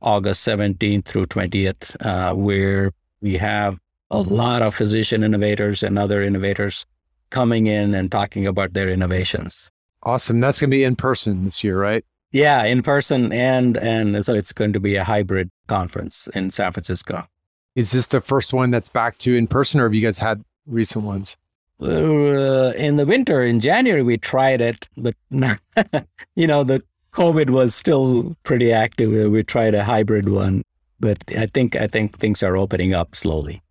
[0.02, 6.22] August 17th through 20th, uh, where we have a lot of physician innovators and other
[6.22, 6.86] innovators
[7.30, 9.70] coming in and talking about their innovations.
[10.04, 10.40] Awesome.
[10.40, 12.06] That's going to be in person this year, right?
[12.32, 16.72] Yeah, in person and and so it's going to be a hybrid conference in San
[16.72, 17.28] Francisco.
[17.76, 20.44] Is this the first one that's back to in person, or have you guys had
[20.66, 21.38] recent ones?
[21.82, 25.14] Uh, in the winter, in January, we tried it, but
[26.36, 26.84] you know the
[27.14, 29.12] COVID was still pretty active.
[29.32, 30.64] We tried a hybrid one,
[31.00, 33.62] but I think I think things are opening up slowly.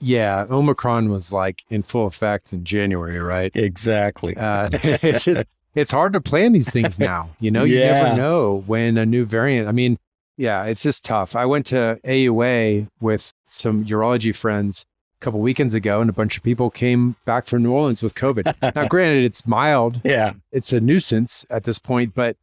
[0.00, 3.50] Yeah, Omicron was like in full effect in January, right?
[3.54, 4.36] Exactly.
[4.36, 5.46] Uh, it's just
[5.76, 7.30] it's hard to plan these things now.
[7.38, 8.02] You know, you yeah.
[8.02, 9.68] never know when a new variant.
[9.68, 9.98] I mean,
[10.36, 11.36] yeah, it's just tough.
[11.36, 14.84] I went to AUA with some urology friends
[15.20, 18.14] a couple weekends ago, and a bunch of people came back from New Orleans with
[18.14, 18.74] COVID.
[18.74, 20.00] now, granted, it's mild.
[20.04, 22.36] Yeah, it's a nuisance at this point, but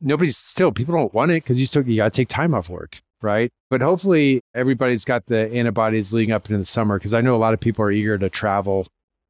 [0.00, 2.68] nobody's still people don't want it because you still you got to take time off
[2.68, 3.50] work, right?
[3.70, 7.38] But hopefully everybody's got the antibodies leading up into the summer because I know a
[7.38, 8.86] lot of people are eager to travel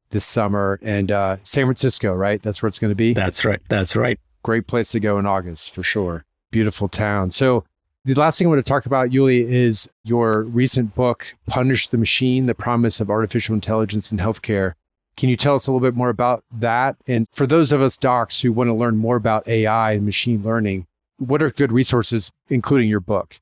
[0.09, 2.41] this summer and uh, San Francisco, right?
[2.41, 3.13] That's where it's going to be.
[3.13, 3.59] That's right.
[3.69, 4.19] That's right.
[4.43, 6.25] Great place to go in August for sure.
[6.51, 7.31] Beautiful town.
[7.31, 7.65] So
[8.05, 11.97] the last thing I want to talk about, Uli, is your recent book, Punish the
[11.97, 14.73] Machine: The Promise of Artificial Intelligence in Healthcare.
[15.17, 16.97] Can you tell us a little bit more about that?
[17.07, 20.43] And for those of us docs who want to learn more about AI and machine
[20.43, 20.85] learning,
[21.17, 23.39] what are good resources, including your book?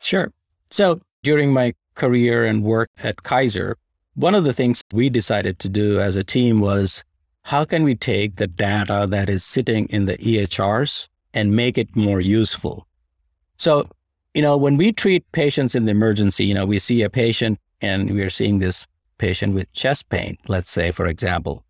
[0.00, 0.32] Sure.
[0.70, 3.76] So during my career and work at Kaiser,
[4.14, 7.04] one of the things we decided to do as a team was
[7.42, 11.94] how can we take the data that is sitting in the EHRs and make it
[11.94, 12.86] more useful?
[13.56, 13.88] So,
[14.32, 17.58] you know, when we treat patients in the emergency, you know, we see a patient
[17.80, 18.86] and we are seeing this
[19.18, 21.64] patient with chest pain, let's say, for example.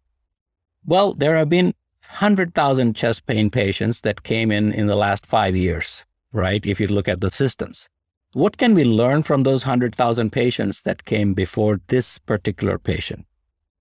[0.85, 1.75] Well, there have been
[2.09, 6.65] 100,000 chest pain patients that came in in the last five years, right?
[6.65, 7.89] If you look at the systems.
[8.35, 13.27] What can we learn from those 100,000 patients that came before this particular patient?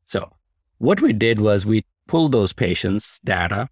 [0.06, 0.32] So,
[0.78, 3.70] what we did was we pulled those patients' data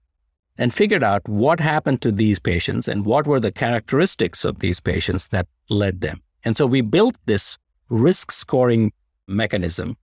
[0.58, 4.80] and figured out what happened to these patients and what were the characteristics of these
[4.80, 6.24] patients that led them.
[6.44, 7.60] And so we built this
[7.90, 8.92] risk scoring
[9.28, 9.98] mechanism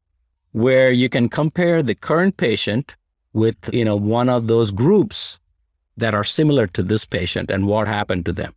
[0.53, 2.95] where you can compare the current patient
[3.33, 5.41] with you know one of those groups
[5.97, 8.55] that are similar to this patient and what happened to them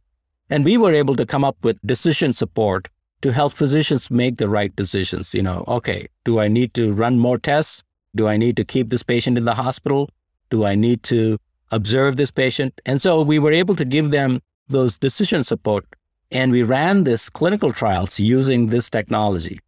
[0.52, 2.90] and we were able to come up with decision support
[3.22, 7.18] to help physicians make the right decisions you know okay do i need to run
[7.28, 7.84] more tests
[8.16, 10.10] do i need to keep this patient in the hospital
[10.50, 11.38] do i need to
[11.72, 15.86] observe this patient and so we were able to give them those decision support
[16.30, 19.60] and we ran this clinical trials using this technology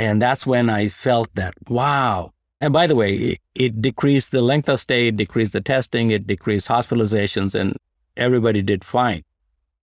[0.00, 2.32] and that's when I felt that, wow.
[2.58, 6.10] And by the way, it, it decreased the length of stay, it decreased the testing,
[6.10, 7.76] it decreased hospitalizations, and
[8.16, 9.24] everybody did fine.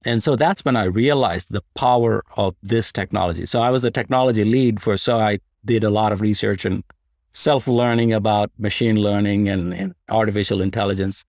[0.06, 3.46] And so that's when I realized the power of this technology.
[3.46, 6.84] So I was the technology lead for, so I did a lot of research and
[7.34, 11.26] self learning about machine learning and, and, artificial intelligence.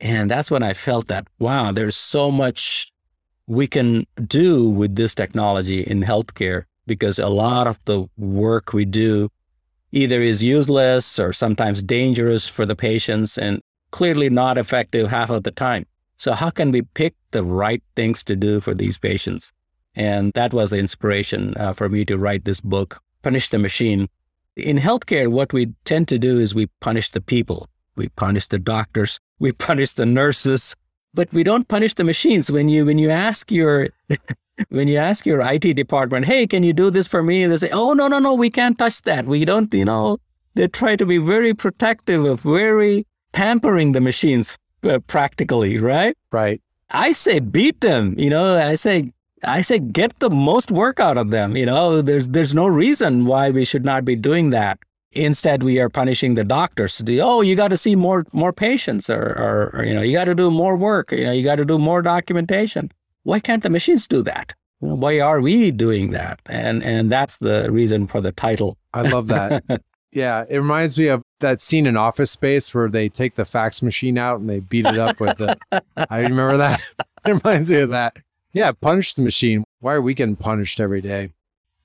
[0.00, 2.92] And that's when I felt that, wow, there's so much
[3.46, 8.84] we can do with this technology in healthcare because a lot of the work we
[8.84, 9.30] do
[9.92, 13.60] either is useless or sometimes dangerous for the patients and
[13.90, 15.86] clearly not effective half of the time.
[16.16, 19.52] So, how can we pick the right things to do for these patients?
[19.94, 24.08] And that was the inspiration uh, for me to write this book, Punish the Machine.
[24.56, 27.68] In healthcare, what we tend to do is we punish the people.
[27.96, 30.74] We punish the doctors, we punish the nurses,
[31.12, 32.50] but we don't punish the machines.
[32.50, 33.88] When you when you ask your
[34.70, 37.46] when you ask your IT department, hey, can you do this for me?
[37.46, 39.26] They say, oh, no, no, no, we can't touch that.
[39.26, 40.18] We don't, you know,
[40.54, 44.56] they try to be very protective of very pampering the machines
[44.90, 46.16] uh, practically, right?
[46.32, 46.60] Right.
[46.90, 49.12] I say beat them, you know, I say,
[49.44, 51.56] I say get the most work out of them.
[51.56, 54.78] You know, there's there's no reason why we should not be doing that.
[55.12, 57.02] Instead, we are punishing the doctors.
[57.08, 60.24] Oh, you got to see more more patients, or, or, or you know, you got
[60.24, 61.12] to do more work.
[61.12, 62.90] You know, you got to do more documentation
[63.26, 64.54] why can't the machines do that?
[64.78, 66.38] Why are we doing that?
[66.46, 68.78] And and that's the reason for the title.
[68.94, 69.64] I love that.
[70.16, 73.82] yeah, it reminds me of that scene in Office Space where they take the fax
[73.82, 75.58] machine out and they beat it up with the.
[76.10, 76.80] I remember that.
[77.26, 78.18] It reminds me of that.
[78.52, 79.64] Yeah, punish the machine.
[79.80, 81.32] Why are we getting punished every day?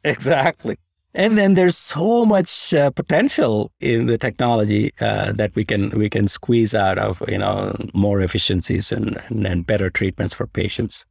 [0.04, 0.78] Exactly.
[1.16, 6.12] And then there's so much uh, potential in the technology uh, that we can we
[6.12, 11.06] can squeeze out of you know more efficiencies and, and better treatments for patients.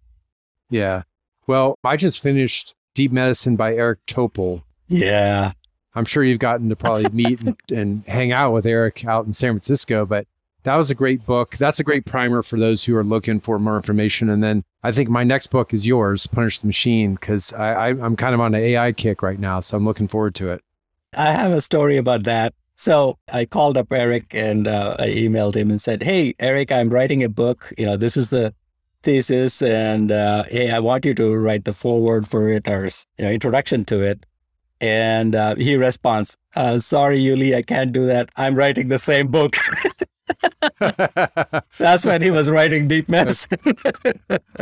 [0.70, 1.02] Yeah.
[1.48, 4.62] Well, I just finished Deep Medicine by Eric Topol.
[4.86, 5.54] Yeah.
[5.94, 9.32] I'm sure you've gotten to probably meet and, and, hang out with Eric out in
[9.32, 10.26] San Francisco, but
[10.62, 11.56] that was a great book.
[11.56, 14.28] That's a great primer for those who are looking for more information.
[14.28, 17.88] And then I think my next book is yours, Punish the Machine, because I, I,
[17.88, 19.60] I'm kind of on an AI kick right now.
[19.60, 20.62] So I'm looking forward to it.
[21.16, 22.54] I have a story about that.
[22.74, 26.88] So I called up Eric and uh, I emailed him and said, "Hey, Eric, I'm
[26.88, 27.74] writing a book.
[27.76, 28.54] You know, this is the
[29.02, 32.84] thesis and uh, hey, I want you to write the foreword for it or
[33.18, 34.24] you know introduction to it.
[34.80, 38.30] And uh, he responds, uh, "Sorry, Uli, I can't do that.
[38.36, 39.56] I'm writing the same book."
[41.78, 43.58] that's when he was writing Deep Medicine.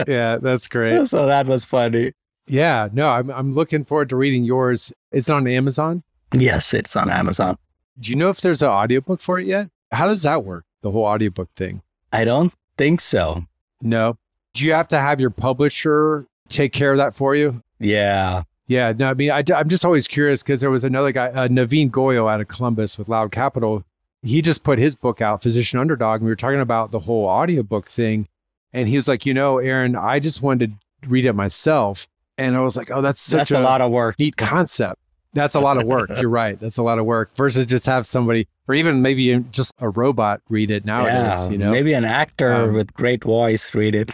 [0.08, 1.06] yeah, that's great.
[1.06, 2.12] So that was funny.
[2.46, 4.92] Yeah, no, I'm I'm looking forward to reading yours.
[5.12, 6.02] It's on Amazon.
[6.32, 7.56] Yes, it's on Amazon.
[8.00, 9.70] Do you know if there's an audiobook for it yet?
[9.92, 10.64] How does that work?
[10.82, 11.82] The whole audiobook thing?
[12.12, 13.46] I don't think so.
[13.80, 14.18] No
[14.58, 17.62] do you have to have your publisher take care of that for you?
[17.78, 18.42] Yeah.
[18.68, 18.92] Yeah.
[18.96, 21.90] No, I mean, I, am just always curious because there was another guy, uh, Naveen
[21.90, 23.82] Goyal out of Columbus with Loud Capital.
[24.22, 26.20] He just put his book out, Physician Underdog.
[26.20, 28.28] And we were talking about the whole audiobook thing.
[28.72, 32.06] And he was like, you know, Aaron, I just wanted to read it myself.
[32.36, 34.18] And I was like, oh, that's such That's a, lot of work.
[34.18, 35.00] neat concept.
[35.34, 36.10] That's a lot of work.
[36.20, 36.58] You're right.
[36.58, 40.40] That's a lot of work versus just have somebody, or even maybe just a robot
[40.48, 41.44] read it nowadays.
[41.44, 44.12] yeah, you know, maybe an actor Um, with great voice read it.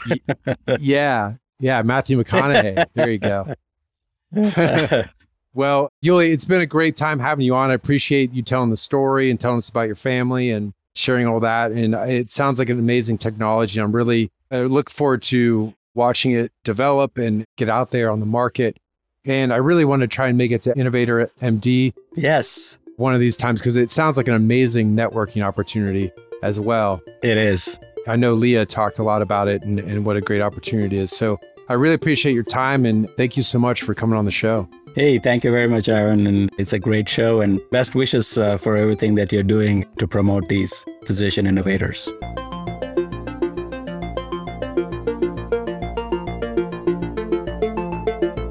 [0.81, 1.83] yeah, yeah.
[1.83, 2.85] Matthew McConaughey.
[2.95, 3.53] there you go.
[5.55, 7.71] Well, Uli, it's been a great time having you on.
[7.71, 11.39] I appreciate you telling the story and telling us about your family and sharing all
[11.41, 11.71] that.
[11.71, 13.81] And it sounds like an amazing technology.
[13.81, 18.27] I'm really I look forward to watching it develop and get out there on the
[18.27, 18.77] market.
[19.25, 23.21] And I really want to try and make it to Innovator MD yes, one of
[23.21, 26.11] these times because it sounds like an amazing networking opportunity
[26.43, 27.01] as well.
[27.23, 27.79] it is.
[28.07, 31.03] I know Leah talked a lot about it and, and what a great opportunity it
[31.05, 31.17] is.
[31.17, 34.31] So I really appreciate your time and thank you so much for coming on the
[34.31, 34.69] show.
[34.95, 36.27] Hey, thank you very much, Aaron.
[36.27, 37.41] And it's a great show.
[37.41, 42.13] And best wishes uh, for everything that you're doing to promote these physician innovators.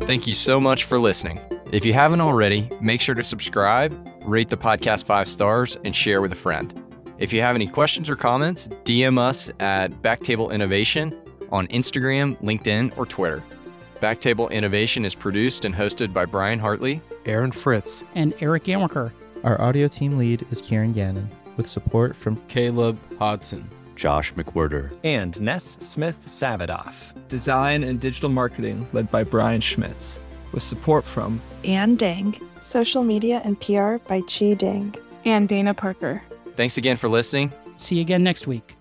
[0.06, 1.40] Thank you so much for listening.
[1.72, 3.96] If you haven't already, make sure to subscribe,
[4.26, 6.80] rate the podcast five stars, and share with a friend.
[7.20, 11.18] If you have any questions or comments, DM us at Backtable Innovation
[11.54, 13.42] on Instagram, LinkedIn, or Twitter.
[14.02, 17.00] Backtable Innovation is produced and hosted by Brian Hartley.
[17.26, 18.04] Aaron Fritts.
[18.16, 19.14] and Eric Yamaker.
[19.46, 23.70] Our audio team lead is Kieran Gannon, with support from Caleb Hodson.
[23.96, 24.92] Josh McWhirter.
[25.04, 27.14] and Ness Smith Savadoff.
[27.30, 30.20] Design and Digital Marketing, led by Brian Schmitz,
[30.52, 32.36] with support from Anne Dang.
[32.60, 34.96] Social media and PR by Chi Dang.
[35.26, 36.22] and Dana Parker.
[36.56, 37.52] Thanks again for listening.
[37.78, 38.76] See you again next week.